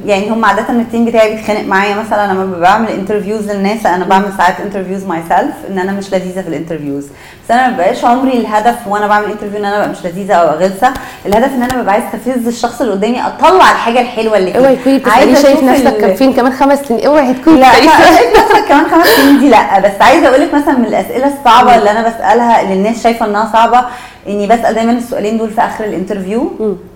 يعني 0.06 0.30
هم 0.30 0.46
عادة 0.46 0.70
ال 0.70 0.77
team 0.77 1.06
بتاعي 1.06 1.36
بيتخانق 1.36 1.66
معايا 1.68 1.96
مثلا 1.96 2.34
لما 2.34 2.60
بعمل 2.60 2.90
interviews 2.90 3.52
للناس 3.52 3.86
أنا 3.86 4.06
بعمل 4.06 4.26
ساعات 4.38 4.60
interviews 4.60 5.04
myself 5.06 5.54
إن 5.70 5.80
أنا 5.80 5.92
مش 5.92 6.14
لذيذة 6.14 6.42
في 6.42 6.48
ال 6.48 6.53
interviews 6.53 7.06
بس 7.46 7.52
أنا 7.52 7.70
ما 7.70 7.78
بقاش 7.78 8.06
عمري 8.06 8.38
الهدف 8.38 8.76
وأنا 8.88 9.08
بعمل 9.08 9.26
interview 9.32 9.60
إن 9.60 9.66
أنا 9.66 9.78
ابقى 9.78 9.90
مش 9.90 10.06
لذيذة 10.06 10.34
أو 10.34 10.48
غلسه 10.48 10.94
الهدف 11.26 11.54
إن 11.54 11.64
أنا 11.64 11.82
ببقى 11.82 11.94
عايز 11.94 12.04
أستفز 12.14 12.48
الشخص 12.48 12.82
اللي 12.82 12.94
قدامي 12.94 13.22
أطلع 13.28 13.72
الحاجة 13.72 14.02
الحلوة 14.02 14.38
اللي 14.38 14.52
فيه. 14.54 14.60
اوعي 14.60 14.76
تكوني 14.76 15.02
عايزة 15.08 15.42
شايف 15.42 15.64
نفسك 15.64 15.98
كان 15.98 16.16
فين 16.16 16.34
كمان 16.34 16.54
خمس 16.54 16.80
سنين؟ 16.80 17.06
اوعي 17.06 17.34
تكوني 17.34 17.60
لا 17.60 17.68
نفسك 17.68 18.66
كمان 18.70 18.86
خمس 18.92 19.08
سنين 19.08 19.40
دي 19.40 19.50
لأ. 19.50 19.80
بس 19.80 20.02
عايزة 20.02 20.28
أقول 20.28 20.42
لك 20.42 20.54
مثلا 20.54 20.78
من 20.78 20.86
الأسئلة 20.86 21.28
الصعبة 21.40 21.76
اللي 21.76 21.92
أنا 21.92 22.02
بسألها 22.02 22.62
اللي 22.62 22.74
الناس 22.74 23.04
شايفة 23.04 23.26
إنها 23.26 23.50
صعبة 23.54 23.86
إني 24.28 24.48
بسأل 24.48 24.76
دايما 24.76 24.92
السؤالين 24.92 25.38
دول 25.38 25.50
في 25.50 25.62
آخر 25.62 25.84
ال 25.84 25.90
interview 25.90 26.52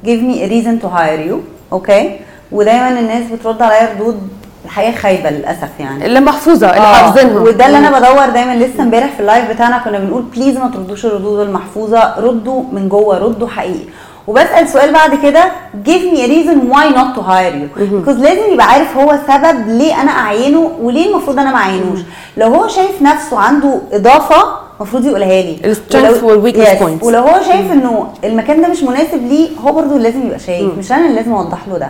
give 0.05 0.21
me 0.21 0.35
a 0.41 0.49
reason 0.49 0.85
to 0.85 0.87
hire 0.97 1.29
you. 1.31 1.54
okay؟ 1.73 2.19
ودايما 2.51 2.89
الناس 2.99 3.23
بترد 3.31 3.61
عليا 3.61 3.89
ردود 3.93 4.19
الحقيقة 4.65 4.95
خايبة 4.97 5.29
للأسف 5.29 5.69
يعني. 5.79 6.05
اللي 6.05 6.19
محفوظة 6.19 6.67
اللي 6.69 6.79
آه، 6.87 6.93
حافظينها. 6.93 7.41
وده 7.41 7.65
اللي 7.65 7.77
أنا 7.77 7.99
بدور 7.99 8.29
دايما. 8.29 8.55
لسه 8.55 8.83
امبارح 8.83 9.13
في 9.13 9.19
ال 9.19 9.25
live 9.25 9.51
بتاعنا 9.51 9.77
كنا 9.77 9.99
بنقول 9.99 10.21
please 10.21 10.57
ما 10.57 10.67
تردوش 10.73 11.05
الردود 11.05 11.39
المحفوظة 11.39 12.13
ردوا 12.19 12.63
من 12.71 12.89
جوه 12.89 13.17
ردوا 13.17 13.47
حقيقي. 13.47 13.85
وبسأل 14.27 14.69
سؤال 14.69 14.93
بعد 14.93 15.15
كده 15.15 15.43
give 15.85 16.13
me 16.15 16.17
a 16.17 16.27
reason 16.27 16.73
why 16.73 16.95
not 16.97 17.17
to 17.17 17.21
hire 17.21 17.55
you. 17.55 17.79
because 17.79 18.19
لازم 18.21 18.53
يبقى 18.53 18.65
عارف 18.65 18.97
هو 18.97 19.15
سبب 19.27 19.67
ليه 19.67 20.01
أنا 20.01 20.11
أعينه 20.11 20.71
وليه 20.81 21.09
المفروض 21.11 21.39
أنا 21.39 21.51
ما 21.51 21.57
أعينوش. 21.57 21.99
لو 22.37 22.47
هو 22.47 22.67
شايف 22.67 23.01
نفسه 23.01 23.39
عنده 23.39 23.79
إضافة 23.93 24.64
المفروض 24.79 25.05
يقولها 25.05 25.41
لي. 25.41 25.75
Strength 25.75 25.95
ولو- 26.23 26.27
وال 26.43 26.53
weakness 26.53 26.67
Yes. 26.67 26.81
points. 26.83 27.03
ولو 27.03 27.19
هو 27.21 27.41
شايف 27.43 27.71
إنه 27.71 28.07
المكان 28.23 28.61
ده 28.61 28.67
مش 28.67 28.83
مناسب 28.83 29.27
ليه 29.27 29.49
هو 29.65 29.71
برضه 29.71 29.97
لازم 29.99 30.25
يبقى 30.25 30.39
شايف. 30.39 30.77
مش 30.77 30.91
أنا 30.91 31.05
اللي 31.05 31.15
لازم 31.15 31.33
أوضح 31.33 31.57
له 31.67 31.77
ده. 31.77 31.89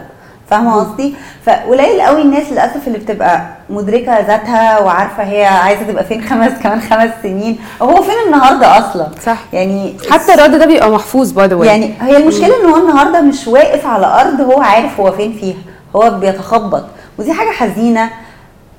فاهمة 0.50 0.74
قصدي؟ 0.76 1.16
فقليل 1.46 2.02
قوي 2.02 2.22
الناس 2.22 2.52
للأسف 2.52 2.88
اللي 2.88 2.98
بتبقى 2.98 3.42
مدركة 3.70 4.20
ذاتها 4.20 4.80
وعارفة 4.80 5.24
هي 5.24 5.46
عايزة 5.46 5.84
تبقى 5.84 6.04
فين 6.04 6.22
خمس 6.22 6.52
كمان 6.64 6.82
خمس 6.82 7.10
سنين. 7.24 7.58
هو 7.82 7.96
فين 8.02 8.14
النهارده 8.26 8.78
أصلا؟ 8.80 9.08
صح. 9.26 9.38
يعني 9.54 9.94
حتى 10.10 10.34
الرد 10.34 10.52
ده 10.60 10.66
بيبقى 10.66 10.90
محفوظ 10.92 11.32
باي 11.32 11.48
ذا 11.48 11.66
يعني 11.66 11.94
هي 12.02 12.18
المشكلة 12.18 12.62
ان 12.64 12.70
هو 12.70 12.78
النهارده 12.78 13.22
مش 13.22 13.48
واقف 13.48 13.88
على 13.88 14.06
أرض 14.22 14.42
هو 14.42 14.62
عارف 14.62 15.00
هو 15.00 15.12
فين 15.12 15.34
فيها. 15.34 15.58
هو 15.96 16.10
بيتخبط. 16.20 16.84
ودي 17.20 17.34
حاجة 17.34 17.50
حزينة. 17.50 18.10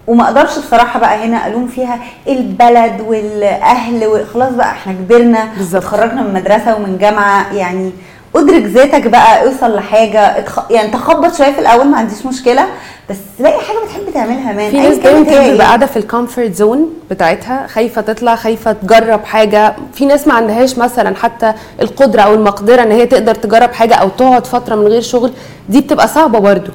وما 0.07 0.25
أقدرش 0.25 0.59
بصراحة 0.59 1.01
بقى 1.01 1.27
هنا 1.27 1.47
الوم 1.47 1.67
فيها 1.69 1.99
البلد 2.29 3.01
والاهل 3.01 4.07
وخلاص 4.07 4.53
بقى 4.53 4.71
إحنا 4.71 4.93
كبرنا 4.93 5.45
بالظبط. 5.57 5.83
اتخرجنا 5.85 6.23
من 6.23 6.35
مدرسة 6.35 6.77
ومن 6.77 6.99
جامعة 6.99 7.55
يعني 7.55 7.91
ادرك 8.37 8.63
ذاتك 8.65 9.07
بقى 9.07 9.43
اوصل 9.47 9.77
لحاجة 9.77 10.39
اتخ... 10.39 10.71
يعني 10.71 10.91
تخبط 10.91 11.35
شوية 11.35 11.53
في 11.53 11.59
الأول 11.59 11.87
ما 11.87 11.97
عنديش 11.99 12.27
مشكلة 12.27 12.67
بس 13.11 13.17
تلاقي 13.39 13.61
حاجة 13.61 13.77
بتحب 13.85 14.15
تعملها 14.15 14.53
مان 14.53 14.71
في 14.71 14.81
ناس 14.81 14.97
دايما 14.97 15.21
بتبقى. 15.23 15.59
قاعدة 15.59 15.87
في 15.87 15.97
ال 15.97 16.04
comfort 16.04 16.55
zone 16.55 16.91
بتاعتها 17.11 17.67
خايفة 17.67 18.01
تطلع 18.03 18.35
خايفة 18.37 18.73
تجرب 18.73 19.25
حاجة 19.25 19.75
في 19.95 20.05
ناس 20.07 20.27
ما 20.27 20.35
عندهاش 20.35 20.79
مثلا 20.79 21.17
حتى 21.17 21.53
القدرة 21.83 22.21
أو 22.23 22.35
المقدرة 22.35 22.83
إن 22.83 22.93
هي 22.93 23.07
تقدر 23.07 23.35
تجرب 23.35 23.73
حاجة 23.73 23.95
أو 23.95 24.09
تقعد 24.09 24.47
فترة 24.47 24.75
من 24.77 24.87
غير 24.87 25.01
شغل 25.03 25.33
دي 25.69 25.81
بتبقى 25.81 26.09
صعبة 26.09 26.39
برضو 26.39 26.71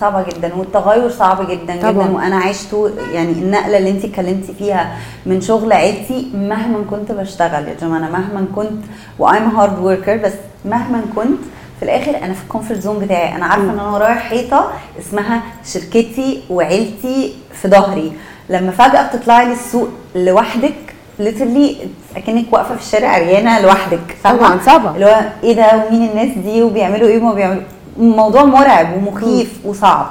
صعبة 0.00 0.22
جدا 0.22 0.54
والتغير 0.54 1.10
صعب 1.10 1.50
جدا 1.50 1.76
طبعاً. 1.82 1.92
جدا 1.92 2.10
وأنا 2.16 2.36
عشته 2.36 2.90
يعني 3.12 3.32
النقلة 3.32 3.78
اللي 3.78 3.90
انت 3.90 4.04
اتكلمتي 4.04 4.54
فيها 4.58 4.96
من 5.26 5.40
شغل 5.40 5.72
عيلتي 5.72 6.30
مهما 6.34 6.84
كنت 6.90 7.12
بشتغل 7.12 7.68
يا 7.68 7.74
جماعة 7.80 7.98
أنا 7.98 8.10
مهما 8.10 8.46
كنت 8.56 8.84
و 9.18 9.24
I'm 9.24 9.42
hard 9.56 9.78
worker 9.78 10.16
بس 10.16 10.32
مهما 10.64 11.02
كنت 11.16 11.38
في 11.78 11.82
الآخر 11.84 12.16
أنا 12.24 12.32
في 12.34 12.42
ال 12.42 12.47
comfort 12.47 12.80
zone 12.80 12.98
بتاعي 12.98 13.36
أنا 13.36 13.46
عارفة 13.46 13.64
إن 13.64 13.78
أنا 13.78 13.90
ورايا 13.90 14.14
حيطة 14.14 14.70
اسمها 14.98 15.42
شركتي 15.64 16.42
وعيلتي 16.50 17.34
في 17.62 17.68
ظهري 17.68 18.12
لما 18.50 18.70
فجأة 18.70 19.06
بتطلعي 19.08 19.46
للسوق 19.46 19.88
لوحدك 20.16 20.74
literally 21.18 21.76
أكنك 22.16 22.44
واقفة 22.52 22.74
في 22.76 22.80
الشارع 22.82 23.08
عريانة 23.08 23.60
لوحدك؟ 23.60 24.16
طبعاً، 24.24 24.58
صعبة. 24.66 24.90
اللي 24.94 25.06
هو 25.06 25.20
إيه 25.42 25.52
ده 25.56 25.84
ومين 25.88 26.08
الناس 26.10 26.38
دي 26.38 26.62
وبيعملوا 26.62 27.08
إيه 27.08 27.18
وما 27.22 27.34
بيعملوا 27.34 27.62
موضوع 27.98 28.44
مرعب 28.44 28.88
ومخيف 28.96 29.52
وصعب 29.64 30.10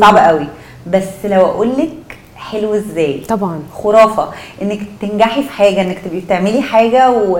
صعب 0.00 0.16
قوي. 0.16 0.46
بس 0.92 1.04
لو 1.24 1.40
أقول 1.40 1.68
لك 1.78 2.16
حلو 2.36 2.74
إزاي؟ 2.74 3.22
طبعا. 3.28 3.60
خرافة. 3.82 4.28
إنك 4.62 4.80
تنجحي 5.00 5.42
في 5.42 5.50
حاجة 5.50 5.80
إنك 5.80 5.98
تبقي 6.04 6.20
بتعملي 6.20 6.62
حاجة 6.62 7.10
و... 7.10 7.38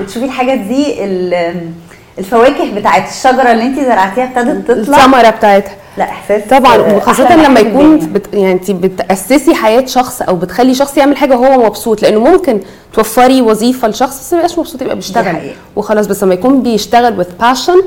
وتشوفي 0.00 0.24
الحاجة 0.26 0.54
دي 0.54 1.04
ال- 1.04 1.70
الفواكه 2.18 2.74
بتاعت 2.74 3.08
الشجرة 3.10 3.52
اللي 3.52 3.62
انت 3.66 3.80
زرعتيها 3.80 4.24
ابتدت 4.24 4.68
تطلع. 4.70 4.96
الثمرة 4.98 5.30
بتاعتها. 5.30 5.72
لا 5.96 6.04
إحساس 6.04 6.42
طبعا. 6.50 6.76
آه، 6.76 6.98
أحلى 7.10 7.42
لما 7.44 7.60
يكون. 7.60 7.98
بت 7.98 8.34
يعني 8.34 8.52
انت 8.52 8.70
بتأسسي 8.70 9.54
حياة 9.54 9.86
شخص 9.86 10.22
أو 10.22 10.36
بتخلي 10.36 10.74
شخص 10.74 10.96
يعمل 10.96 11.16
حاجة 11.16 11.36
وهو 11.38 11.66
مبسوط 11.66 12.02
لأنه 12.02 12.20
ممكن 12.20 12.60
توفري 12.92 13.42
وظيفة 13.42 13.88
لشخص 13.88 14.18
بس 14.20 14.32
ما 14.32 14.38
يبقاش 14.38 14.58
مبسوط 14.58 14.82
يبقى 14.82 14.94
بيشتغل. 14.96 15.36
وخلاص 15.76 16.06
بس 16.06 16.22
لما 16.24 16.34
يكون 16.34 16.62
بيشتغل 16.62 17.24
with 17.24 17.42
passion 17.44 17.84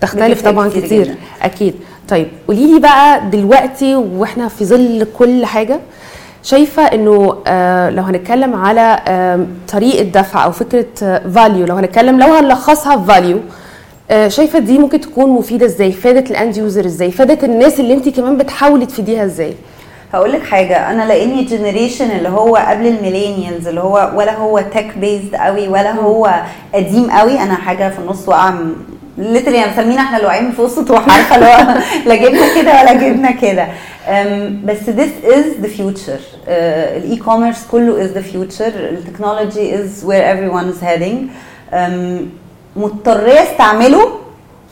تختلف 0.00 0.42
طبعا 0.42 0.68
كتير 0.68 0.82
كتير. 0.84 1.04
جداً. 1.04 1.14
أكيد. 1.42 1.74
طيب 2.08 2.28
قولي 2.48 2.72
لي 2.74 2.80
بقى 2.80 3.20
دلوقتي 3.30 3.94
وإحنا 3.94 4.48
في 4.48 4.64
ظل 4.64 5.06
كل 5.18 5.44
حاجة 5.46 5.80
شايفة 6.42 6.82
إنه 6.82 7.36
آه 7.46 7.90
لو 7.90 8.02
هنتكلم 8.02 8.54
على 8.54 9.00
آه 9.08 9.46
طريقة 9.72 10.02
دفع 10.02 10.44
أو 10.44 10.52
فكرة 10.52 10.86
فاليو 11.34 11.66
لو 11.66 11.74
هنتكلم 11.76 12.20
لو 12.20 12.26
هنلخصها 12.34 12.96
فاليو 12.96 13.38
آه، 14.10 14.28
شايفة 14.28 14.58
دي 14.58 14.78
ممكن 14.78 15.00
تكون 15.00 15.30
مفيدة 15.30 15.66
إزاي؟ 15.66 15.92
فادت 15.92 16.30
ال 16.30 16.37
end 16.37 16.56
user 16.56 16.84
إزاي؟ 16.86 17.10
فادت 17.10 17.44
الناس 17.44 17.80
اللي 17.80 17.94
انت 17.94 18.08
كمان 18.08 18.36
بتحاولي 18.38 18.86
تفيديها 18.86 19.24
إزاي؟ 19.24 19.54
هقول 20.12 20.32
لك 20.32 20.42
حاجة. 20.42 20.90
أنا 20.90 21.02
لأني 21.02 21.44
generation 21.44 22.10
اللي 22.10 22.28
هو 22.28 22.56
قبل 22.56 22.86
ال 22.86 22.93
millennials 22.93 23.68
اللي 23.68 23.80
هو 23.80 24.10
ولا 24.16 24.36
هو 24.38 24.60
tech 24.74 24.98
based 24.98 25.34
قوي 25.34 25.68
ولا 25.68 25.92
هو 25.94 26.30
قديم 26.74 27.10
قوي 27.10 27.40
أنا 27.40 27.54
حاجة 27.54 27.88
في 27.90 27.98
النص 27.98 28.28
واقعة 28.28 28.54
literally 29.20 29.56
يعني 29.56 29.72
مسمينا 29.72 30.00
إحنا 30.00 30.16
اللي 30.16 30.28
واقعين 30.28 30.52
في 30.52 30.62
وسط 30.62 30.92
عارفه 30.92 31.36
اللي 31.36 31.46
هو 31.46 31.78
لا 32.06 32.14
جبنا 32.14 32.54
كده 32.54 32.80
ولا 32.80 32.92
جبنا 32.92 33.30
كده. 33.30 33.66
بس 34.64 34.78
this 34.78 35.32
is 35.32 35.64
the 35.64 35.68
future. 35.78 36.20
ال 36.48 37.16
e-commerce 37.16 37.66
كله 37.70 38.06
is 38.06 38.10
the 38.10 38.22
future. 38.34 38.76
ال 38.76 38.85
technology 38.85 39.76
is 39.76 40.04
where 40.04 40.24
everyone 40.34 40.74
is 40.74 40.84
heading. 40.84 41.16
مضطرية 42.76 43.42
استعمله 43.42 44.08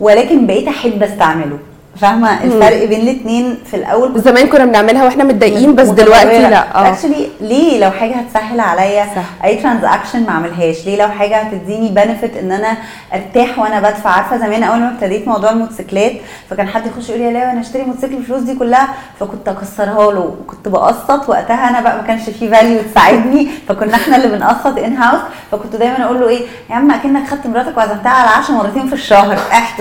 ولكن 0.01 0.47
بقيت 0.47 0.69
أحب 0.69 1.03
استعمله. 1.03 1.59
فاهمة؟ 2.01 2.45
الفرق 2.45 2.85
بين 2.85 3.01
الاثنين 3.01 3.59
في 3.71 3.77
الأول 3.77 4.21
زمان 4.21 4.47
كنا 4.49 4.65
بنعملها 4.65 5.05
وإحنا 5.05 5.25
متضايقين 5.25 5.75
بس 5.75 5.89
دلوقتي 5.89 6.39
لا. 6.39 6.75
آه. 6.77 6.89
Actually 6.93 7.29
ليه 7.41 7.85
لو 7.85 7.91
حاجة 7.91 8.15
هتسهل 8.15 8.61
عليا. 8.61 9.07
أي 9.45 9.57
transaction 9.57 10.23
ما 10.23 10.31
أعملهاش. 10.31 10.87
ليه 10.87 11.03
لو 11.03 11.09
حاجة 11.09 11.37
هتديني 11.37 11.89
benefit 11.89 12.37
إن 12.37 12.53
أنا 12.53 12.77
أرتاح 13.15 13.59
وأنا 13.59 13.81
بدفع؟ 13.81 14.11
عارفة 14.11 14.37
زمان 14.37 14.63
أول 14.63 14.79
ما 14.81 14.89
ابتديت 14.89 15.29
موضوع 15.29 15.51
الموتوسيكلات 15.51 16.13
فكان 16.51 16.69
حد 16.69 16.87
يخش 16.87 17.09
يقول 17.09 17.21
لي 17.23 17.33
لا 17.33 17.53
أنا 17.53 17.61
اشتري 17.61 17.83
موتوسيكل 17.83 18.15
بالفلوس 18.15 18.43
دي 18.43 18.55
كلها. 18.55 18.89
فكنت 19.21 19.49
أكسرها 19.49 20.13
له. 20.13 20.35
وكنت 20.41 20.69
بقسط. 20.69 21.29
وقتها 21.29 21.69
أنا 21.69 21.81
بقى 21.81 21.97
ما 21.97 22.03
كانش 22.03 22.23
في 22.31 22.49
فاليو 22.49 22.79
تساعدني. 22.93 23.49
فكنا 23.69 23.95
إحنا 23.95 24.17
اللي 24.17 24.29
بنقسط 24.29 24.79
in-house 24.79 25.21
فكنت 25.53 25.77
دايما 25.77 26.05
أقول 26.05 26.21
له 26.21 26.29
إيه 26.29 26.47
يا 26.71 26.75
عم 26.75 26.91
أكنك 26.91 27.29
خدت 27.29 27.47
مراتك 27.47 27.77
وعزمتها 27.77 28.11
على 28.11 28.31
العشاء 28.31 28.57
مرتين 28.57 28.87
في 28.87 28.93
الشهر. 28.93 29.39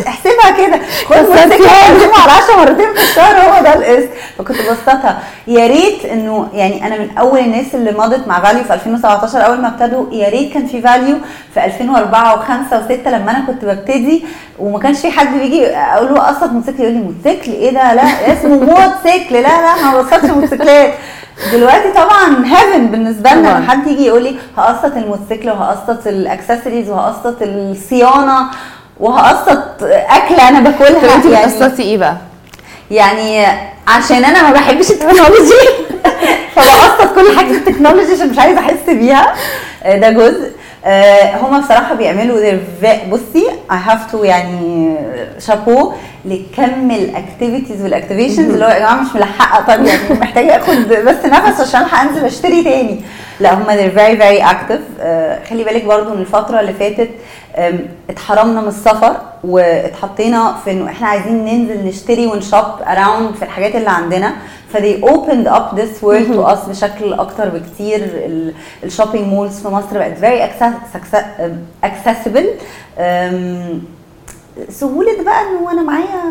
أحسبها 0.08 0.52
كده. 0.58 0.80
خد 1.10 1.18
موتوسيكل 1.18 1.64
وعزمها 1.64 2.20
على 2.22 2.32
العشاء 2.32 2.58
مرتين 2.60 2.94
في 2.94 3.04
الشهر 3.04 3.36
هو 3.36 3.64
ده 3.64 3.74
القسط. 3.74 4.10
فكنت 4.38 4.58
بسطها 4.72 5.20
يا 5.48 5.68
ريت 5.68 6.06
إنه 6.06 6.48
يعني 6.54 6.88
أنا 6.88 6.98
من 6.98 7.18
أول 7.18 7.40
الناس 7.40 7.76
اللي 7.76 7.92
مضت 7.92 8.28
مع 8.28 8.40
فاليو 8.44 8.64
في 8.64 8.74
2017 8.74 9.46
أول 9.46 9.62
ما 9.62 9.68
ابتدوا 9.68 10.06
يا 10.12 10.30
ريت 10.30 10.54
كان 10.54 10.66
في 10.68 10.82
فاليو 10.82 11.18
في 11.54 11.66
2004 11.66 12.36
و5 12.36 12.72
و6 12.72 13.08
لما 13.08 13.32
أنا 13.32 13.44
كنت 13.48 13.66
ببتدي 13.66 14.26
وما 14.60 14.80
كانش 14.80 15.00
في 15.00 15.12
حد 15.12 15.38
بيجي 15.38 15.68
أقول 15.68 16.14
له 16.14 16.22
قسط 16.22 16.52
موتوسيكل 16.52 16.84
يقول 16.84 16.94
لي 16.94 17.00
موتوسيكل؟ 17.00 17.52
إيه 17.52 17.72
ده؟ 17.72 17.94
لا 17.94 18.34
اسمه 18.34 18.56
موتوسيكل. 18.56 19.36
لا 19.36 19.42
لا 19.42 19.86
ما 19.86 20.02
بقسطش 20.02 20.30
موتوسيكلات. 20.30 20.94
دلوقتي 21.54 21.92
طبعا 21.92 22.46
heaven 22.46 22.88
بالنسبة 22.88 23.30
لنا. 23.30 23.50
لما 23.50 23.70
حد 23.70 23.88
يجي 23.88 24.06
يقول 24.06 24.24
لي 24.24 24.36
هقسط 24.58 24.98
الموتوسيكل 24.98 25.50
وهقسط 25.50 26.08
الاكسسوارز 26.08 26.90
وهقسط 26.90 27.36
الصيانة 27.42 28.46
وهقسط 29.00 29.84
أكلة 29.84 30.50
أنا 30.50 30.60
طب 30.60 30.64
باكلها 30.64 31.16
انت 31.16 31.26
يعني 31.26 31.46
بتقسطي 31.46 31.84
إيه 31.84 31.98
بقى؟ 31.98 32.18
يعني 32.92 33.46
عشان 33.88 34.26
أنا 34.26 34.44
ما 34.44 34.52
بحبش 34.54 34.92
ال 34.92 34.97
technology. 34.97 35.54
فبقسط 36.56 37.16
كل 37.16 37.38
حاجة 37.38 37.52
ال 37.52 37.57
technology 37.57 38.14
عشان 38.14 38.30
مش 38.30 38.40
عايزة 38.40 38.60
أحس 38.60 38.90
بيها. 38.90 39.34
ده 39.86 40.10
جزء. 40.10 40.52
هما 41.42 41.60
بصراحة 41.60 41.96
بيعملوا 41.96 42.60
بصي 43.12 43.44
I 43.72 43.90
have 43.90 44.12
to 44.12 44.24
يعني 44.24 44.96
شابو 45.40 45.92
لكم 46.26 46.92
ال 46.92 47.00
activities 47.00 47.82
وال 47.84 47.95
activations 47.95 48.54
اللي 48.54 48.66
هو 48.66 48.70
يا 48.70 48.80
جماعة 48.80 48.96
مش 49.02 49.16
ملحقة 49.16 49.76
طب 49.76 49.86
يعني 49.86 50.20
محتاجة 50.20 50.58
آخد 50.58 50.76
بس 50.88 51.26
نفس 51.26 51.62
عشان 51.62 52.00
أنزل 52.00 52.26
أشتري 52.26 52.64
تاني. 52.64 53.02
لا 53.40 53.54
هما 53.54 53.78
they're 53.78 53.96
very 53.96 54.44
active. 54.46 54.82
آه، 55.02 55.40
خلي 55.50 55.64
بالك 55.64 55.84
برضو 55.86 56.14
إن 56.14 56.20
الفترة 56.22 56.60
اللي 56.60 56.74
فاتت 56.74 57.10
اتحرمنا 58.10 58.62
من 58.62 58.68
السفر 58.68 59.16
واتحطينا 59.44 60.56
في 60.66 60.72
إنه 60.72 60.90
إحنا 60.90 61.08
عايزين 61.08 61.46
ننزل 61.46 61.88
نشتري 61.88 62.28
ونشوب 62.28 62.64
اراوند 62.88 63.36
في 63.36 63.44
الحاجات 63.46 63.76
اللي 63.76 63.90
عندنا. 63.90 64.34
فدي 64.74 65.02
opened 65.06 65.48
up 65.48 65.76
this 65.78 66.04
world 66.04 66.28
to 66.28 66.48
us 66.56 66.70
بشكل 66.70 67.14
أكتر 67.14 67.50
بكتير. 67.50 68.08
ال 68.84 68.89
shopping 68.89 69.28
malls 69.28 69.60
في 69.62 69.68
مصر 69.68 69.98
بقت 69.98 70.18
very 70.18 70.50
access- 70.52 70.98
accessible. 71.86 72.46
أم، 73.00 73.82
سهولة 74.70 75.24
بقى 75.24 75.42
إنه 75.42 75.72
أنا 75.72 75.82
معايا 75.82 76.27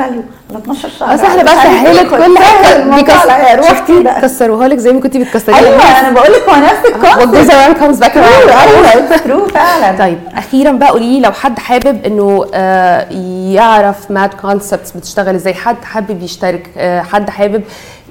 فاليو 0.00 0.22
على 0.50 0.58
12 0.58 0.88
شهر. 0.98 1.14
اصل 1.14 1.24
إحنا 1.24 1.42
بقى 1.42 1.54
سهلت 1.54 2.10
كل 2.10 2.38
حاجة. 2.38 2.84
بيكسر 2.94 3.56
روح 3.58 3.68
شفتي؟ 3.70 4.00
كده. 4.02 4.20
كسروها 4.22 4.68
لك 4.68 4.78
زي 4.78 4.92
ما 4.92 5.00
كنتي 5.00 5.18
بتكسريها 5.18 5.58
أيوه. 5.58 6.00
أنا 6.00 6.10
بقول 6.10 6.32
لك 6.32 6.48
هو 6.48 6.56
نفس 6.56 6.86
ال 6.90 6.97
concept. 6.97 7.50
around 7.50 7.76
comes 7.82 8.04
back 8.04 8.14
around 8.14 8.50
أيوه 8.52 9.16
true 9.16 9.46
فعلا. 9.46 9.98
طيب 9.98 10.18
أخيرا 10.36 10.72
بقى 10.72 10.88
قولي 10.90 11.12
لي 11.14 11.20
لو 11.20 11.32
حد 11.32 11.58
حابب 11.58 12.04
إنه 12.06 12.46
آه، 12.54 13.06
يعرف 13.52 14.10
ماد 14.10 14.34
كونسبتس 14.34 14.90
بتشتغل 14.90 15.34
إزاي 15.34 15.54
حد 15.54 15.84
حابب 15.84 16.22
يشترك 16.22 16.70
آه، 16.78 17.02
حد 17.02 17.30
حابب 17.30 17.62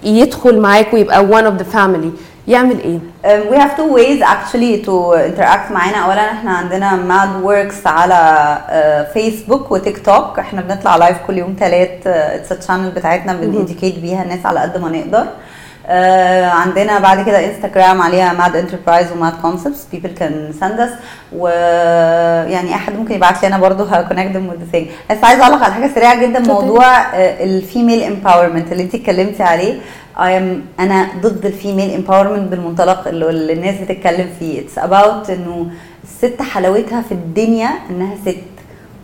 يدخل 0.04 0.60
معاك 0.60 0.94
ويبقى 0.94 1.28
one 1.28 1.46
of 1.46 1.64
the 1.64 1.76
family. 1.76 2.10
يعمل 2.48 2.80
إيه؟ 2.80 3.00
Um, 3.24 3.52
we 3.52 3.58
have 3.58 3.76
two 3.78 3.94
ways 3.98 4.22
actually 4.22 4.86
to 4.86 5.14
interact 5.14 5.72
معانا. 5.72 5.98
اولا 6.06 6.32
إحنا 6.32 6.52
عندنا 6.52 6.96
ماد 6.96 7.42
وركس 7.44 7.88
على 7.88 8.58
فيسبوك 9.14 9.72
وتيك 9.72 10.06
توك 10.06 10.40
إحنا 10.40 10.62
بنطلع 10.62 10.96
لايف 10.96 11.18
كل 11.28 11.38
يوم 11.38 11.56
ثلاث 11.60 12.08
اتس 12.08 12.52
الشانل 12.52 12.90
بتاعتنا 12.92 13.34
بنديكيت 13.34 14.00
بيها 14.00 14.24
الناس 14.24 14.46
على 14.46 14.60
قد 14.60 14.78
ما 14.78 14.90
نقدر. 14.90 15.26
آه 15.92 16.46
عندنا 16.46 17.00
بعد 17.00 17.26
كده 17.26 17.46
انستغرام 17.46 18.02
عليها 18.02 18.34
ماد 18.34 18.56
انتربرايز 18.56 19.12
وماد 19.12 19.34
كونسبتس 19.42 19.86
بيبل 19.92 20.10
كان 20.10 20.54
سند 20.60 20.80
اس 20.80 20.90
ويعني 21.38 22.76
أحد 22.76 22.96
ممكن 22.96 23.16
يبعت 23.16 23.42
لي 23.42 23.48
أنا 23.48 23.58
برضه 23.58 23.84
ه 23.86 23.92
connect 23.92 24.36
them 24.36 24.48
with 24.50 24.72
thing 24.72 24.88
بس 25.12 25.18
عايزة 25.24 25.44
اعلق 25.44 25.64
على 25.64 25.74
حاجة 25.74 25.92
سريعة 25.96 26.22
جدا. 26.22 26.40
موضوع 26.40 27.16
ال 27.16 27.28
female 27.28 28.04
empowerment 28.04 28.72
اللي 28.72 28.84
انت 28.84 28.96
اتكلمتي 28.96 29.44
عليه. 29.44 29.80
I 30.18 30.22
am 30.22 30.80
أنا 30.80 31.08
ضد 31.22 31.46
ال 31.46 31.53
female 31.53 31.94
empowerment 31.94 32.52
بالمنطلق 32.52 33.08
اللي 33.08 33.30
اللي 33.30 33.54
الناس 33.54 33.76
بتتكلم 33.76 34.30
فيه. 34.40 34.62
It's 34.62 34.78
about 34.78 35.30
إنه 35.30 35.68
الست 36.04 36.42
حلاوتها 36.42 37.02
في 37.02 37.12
الدنيا 37.12 37.70
إنها 37.90 38.16
ست 38.26 38.38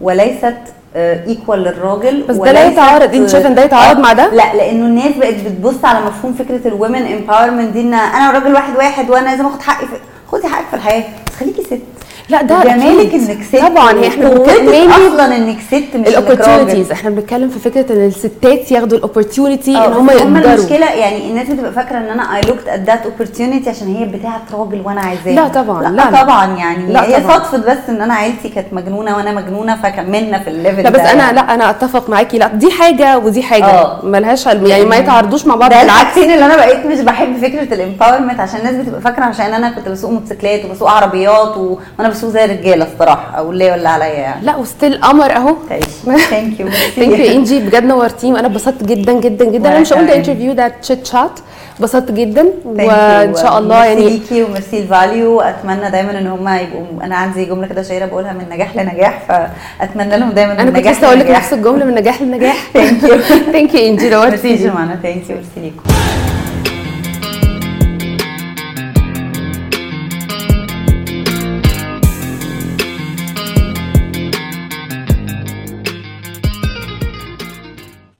وليست 0.01 0.57
equal 0.95 1.59
للراجل 1.59 2.23
بس 2.29 2.35
ده 2.35 2.51
لا 2.51 2.65
يتعارض. 2.67 3.15
انت 3.15 3.29
شايفه 3.29 3.47
إن 3.49 3.55
ده 3.55 3.63
يتعارض 3.63 3.97
آه، 3.97 4.01
مع 4.01 4.13
ده؟ 4.13 4.29
لا 4.33 4.55
لأنه 4.55 4.85
الناس 4.85 5.13
بقت 5.17 5.33
بتبص 5.33 5.85
على 5.85 6.05
مفهوم 6.05 6.33
فكرة 6.33 6.67
ال 6.67 6.73
women 6.73 7.05
empowerment 7.13 7.73
دي 7.73 7.81
إن 7.81 7.93
أنا 7.93 8.29
وراجل 8.29 8.53
واحد 8.53 8.75
واحد 8.77 9.09
وأنا 9.09 9.29
لازم 9.29 9.45
آخد 9.45 9.61
حقي 9.61 9.85
خدي 10.31 10.47
حقك 10.47 10.65
في 10.69 10.75
الحياة. 10.75 11.03
بس 11.27 11.35
خليكي 11.35 11.63
ست. 11.63 11.79
لا 12.29 12.41
ده 12.41 12.63
جمالك. 12.63 13.13
إنك 13.13 13.43
ست 13.43 13.55
طبعا 13.55 13.91
هي 13.93 14.07
إحنا 14.07 14.29
بنتكلم 14.29 14.91
أصلا 14.91 15.37
إنك 15.37 15.57
ست 15.67 15.95
مش 15.95 16.07
ال 16.07 16.13
opportunities 16.13 16.91
إحنا 16.91 17.09
بنتكلم 17.09 17.49
في 17.49 17.59
فكرة 17.59 17.93
إن 17.93 18.05
الستات 18.05 18.71
ياخدوا 18.71 18.97
ال 18.97 19.03
opportunity 19.03 19.71
إن 19.77 19.93
هم 19.93 20.07
بس 20.07 20.21
هم 20.21 20.35
يقدروا 20.37 20.53
المشكلة 20.55 20.91
يعني 20.91 21.29
الناس 21.29 21.47
بتبقى 21.49 21.71
فاكرة 21.71 21.97
إن 21.97 22.03
أنا 22.09 22.35
I 22.35 22.41
looked 22.41 22.67
at 22.67 22.79
that 22.79 23.05
opportunity 23.05 23.69
عشان 23.69 23.95
هي 23.95 24.05
بتاعت 24.05 24.41
راجل 24.53 24.81
وأنا 24.85 25.01
عايزاها 25.01 25.33
لا 25.33 25.47
طبعا، 25.47 25.83
لا, 25.83 25.87
لا، 25.89 26.11
لا. 26.11 26.21
طبعا 26.23 26.57
يعني 26.57 26.93
لا 26.93 27.03
هي. 27.03 27.23
صدفة 27.23 27.57
بس 27.57 27.77
إن 27.89 28.01
أنا 28.01 28.13
عيلتي 28.13 28.49
كانت 28.49 28.67
مجنونة 28.73 29.17
وأنا 29.17 29.31
مجنونة 29.31 29.75
فكملنا 29.83 30.39
في 30.39 30.49
ال 30.49 30.55
level 30.55 30.83
لا 30.83 30.89
بس 30.89 30.99
ده 31.01 31.11
أنا 31.11 31.23
يعني. 31.23 31.35
لا 31.35 31.53
أنا 31.53 31.69
أتفق 31.69 32.09
معاكي 32.09 32.37
لا 32.37 32.47
دي 32.47 32.71
حاجة 32.71 33.17
ودي 33.17 33.43
حاجة 33.43 33.65
آه. 33.65 33.99
ملهاش 34.05 34.47
علم 34.47 34.65
يعني 34.65 34.85
ما 34.85 34.95
يتعارضوش 34.95 35.45
مع 35.45 35.55
بعض 35.55 35.69
بالعكس 35.69 36.17
اللي 36.17 36.45
أنا 36.45 36.55
بقيت 36.55 36.85
مش 36.85 36.99
بحب 36.99 37.37
فكرة 37.41 37.73
ال 37.73 37.79
empowerment 37.79 38.39
عشان 38.39 38.59
الناس 38.59 38.75
بتبقى 38.75 39.01
فاكرة 39.01 39.23
عشان 39.23 39.53
أنا 39.53 39.69
كنت 39.69 39.89
بسوق 39.89 40.11
موتوسيكلات 40.11 40.65
وبسوق 40.65 40.89
عربيات. 40.89 41.57
وأنا 41.57 42.09
بسوق 42.15 42.29
زي 42.29 42.45
الرجالة 42.45 42.85
الصراحة 42.93 43.37
أو 43.37 43.51
اللي 43.51 43.71
ولا 43.71 43.89
عليا 43.89 44.05
يعني؟ 44.05 44.45
لا 44.45 44.55
و 44.55 44.63
still 44.63 45.01
قمر 45.01 45.31
أهو. 45.35 45.55
thank 46.29 46.59
you 46.59 46.67
thank 46.95 47.19
you 47.19 47.31
إنجي 47.37 47.59
بجد 47.59 47.83
نورتيني. 47.83 48.33
وأنا 48.33 48.47
اتبسطت 48.47 48.83
جدا 48.83 49.13
جدا 49.13 49.45
جدا. 49.45 49.69
أنا 49.69 49.79
مش 49.79 49.93
هقول 49.93 50.07
ده. 50.07 50.15
interview 50.15 50.53
ده 50.53 50.67
chat 50.67 51.05
chat 51.05 51.39
اتبسطت 51.75 52.11
جدا. 52.11 52.45
وإن 52.65 53.35
شاء 53.35 53.59
الله 53.59 53.75
ميرسي 53.75 53.89
يعني 53.93 54.09
ليكي 54.09 54.43
و 54.43 54.49
merci 54.49 54.79
ل 54.79 54.91
valU 54.91 55.41
اتمنى 55.41 55.91
دايما 55.91 56.19
إن 56.19 56.27
هم 56.27 56.47
يبقوا 56.47 56.85
أنا 57.03 57.15
عندي 57.15 57.45
جملة 57.45 57.67
كده 57.67 57.81
شهيرة 57.83 58.05
بقولها 58.05 58.33
من 58.33 58.45
نجاح 58.49 58.75
لنجاح. 58.75 59.15
فأتمنى 59.27 60.17
لهم 60.17 60.29
دايما 60.29 60.53
أنا 60.61 60.71
كنت 60.71 60.87
لسه 60.87 61.07
أقول 61.07 61.19
لك. 61.19 61.29
نفس 61.29 61.53
الجملة 61.53 61.85
من 61.85 61.95
نجاح 61.95 62.21
لنجاح. 62.21 62.57
Thank 62.77 63.03
you. 63.03 63.15
thank 63.53 63.73
you 63.75 63.87
إنجي 63.89 64.09
ميرسي 64.09 64.15
نورتيني 64.15 64.55
جمانه 64.55 64.99
thank 65.03 65.29
you 65.29 65.35
merci 65.35 65.59
ليكم. 65.61 65.83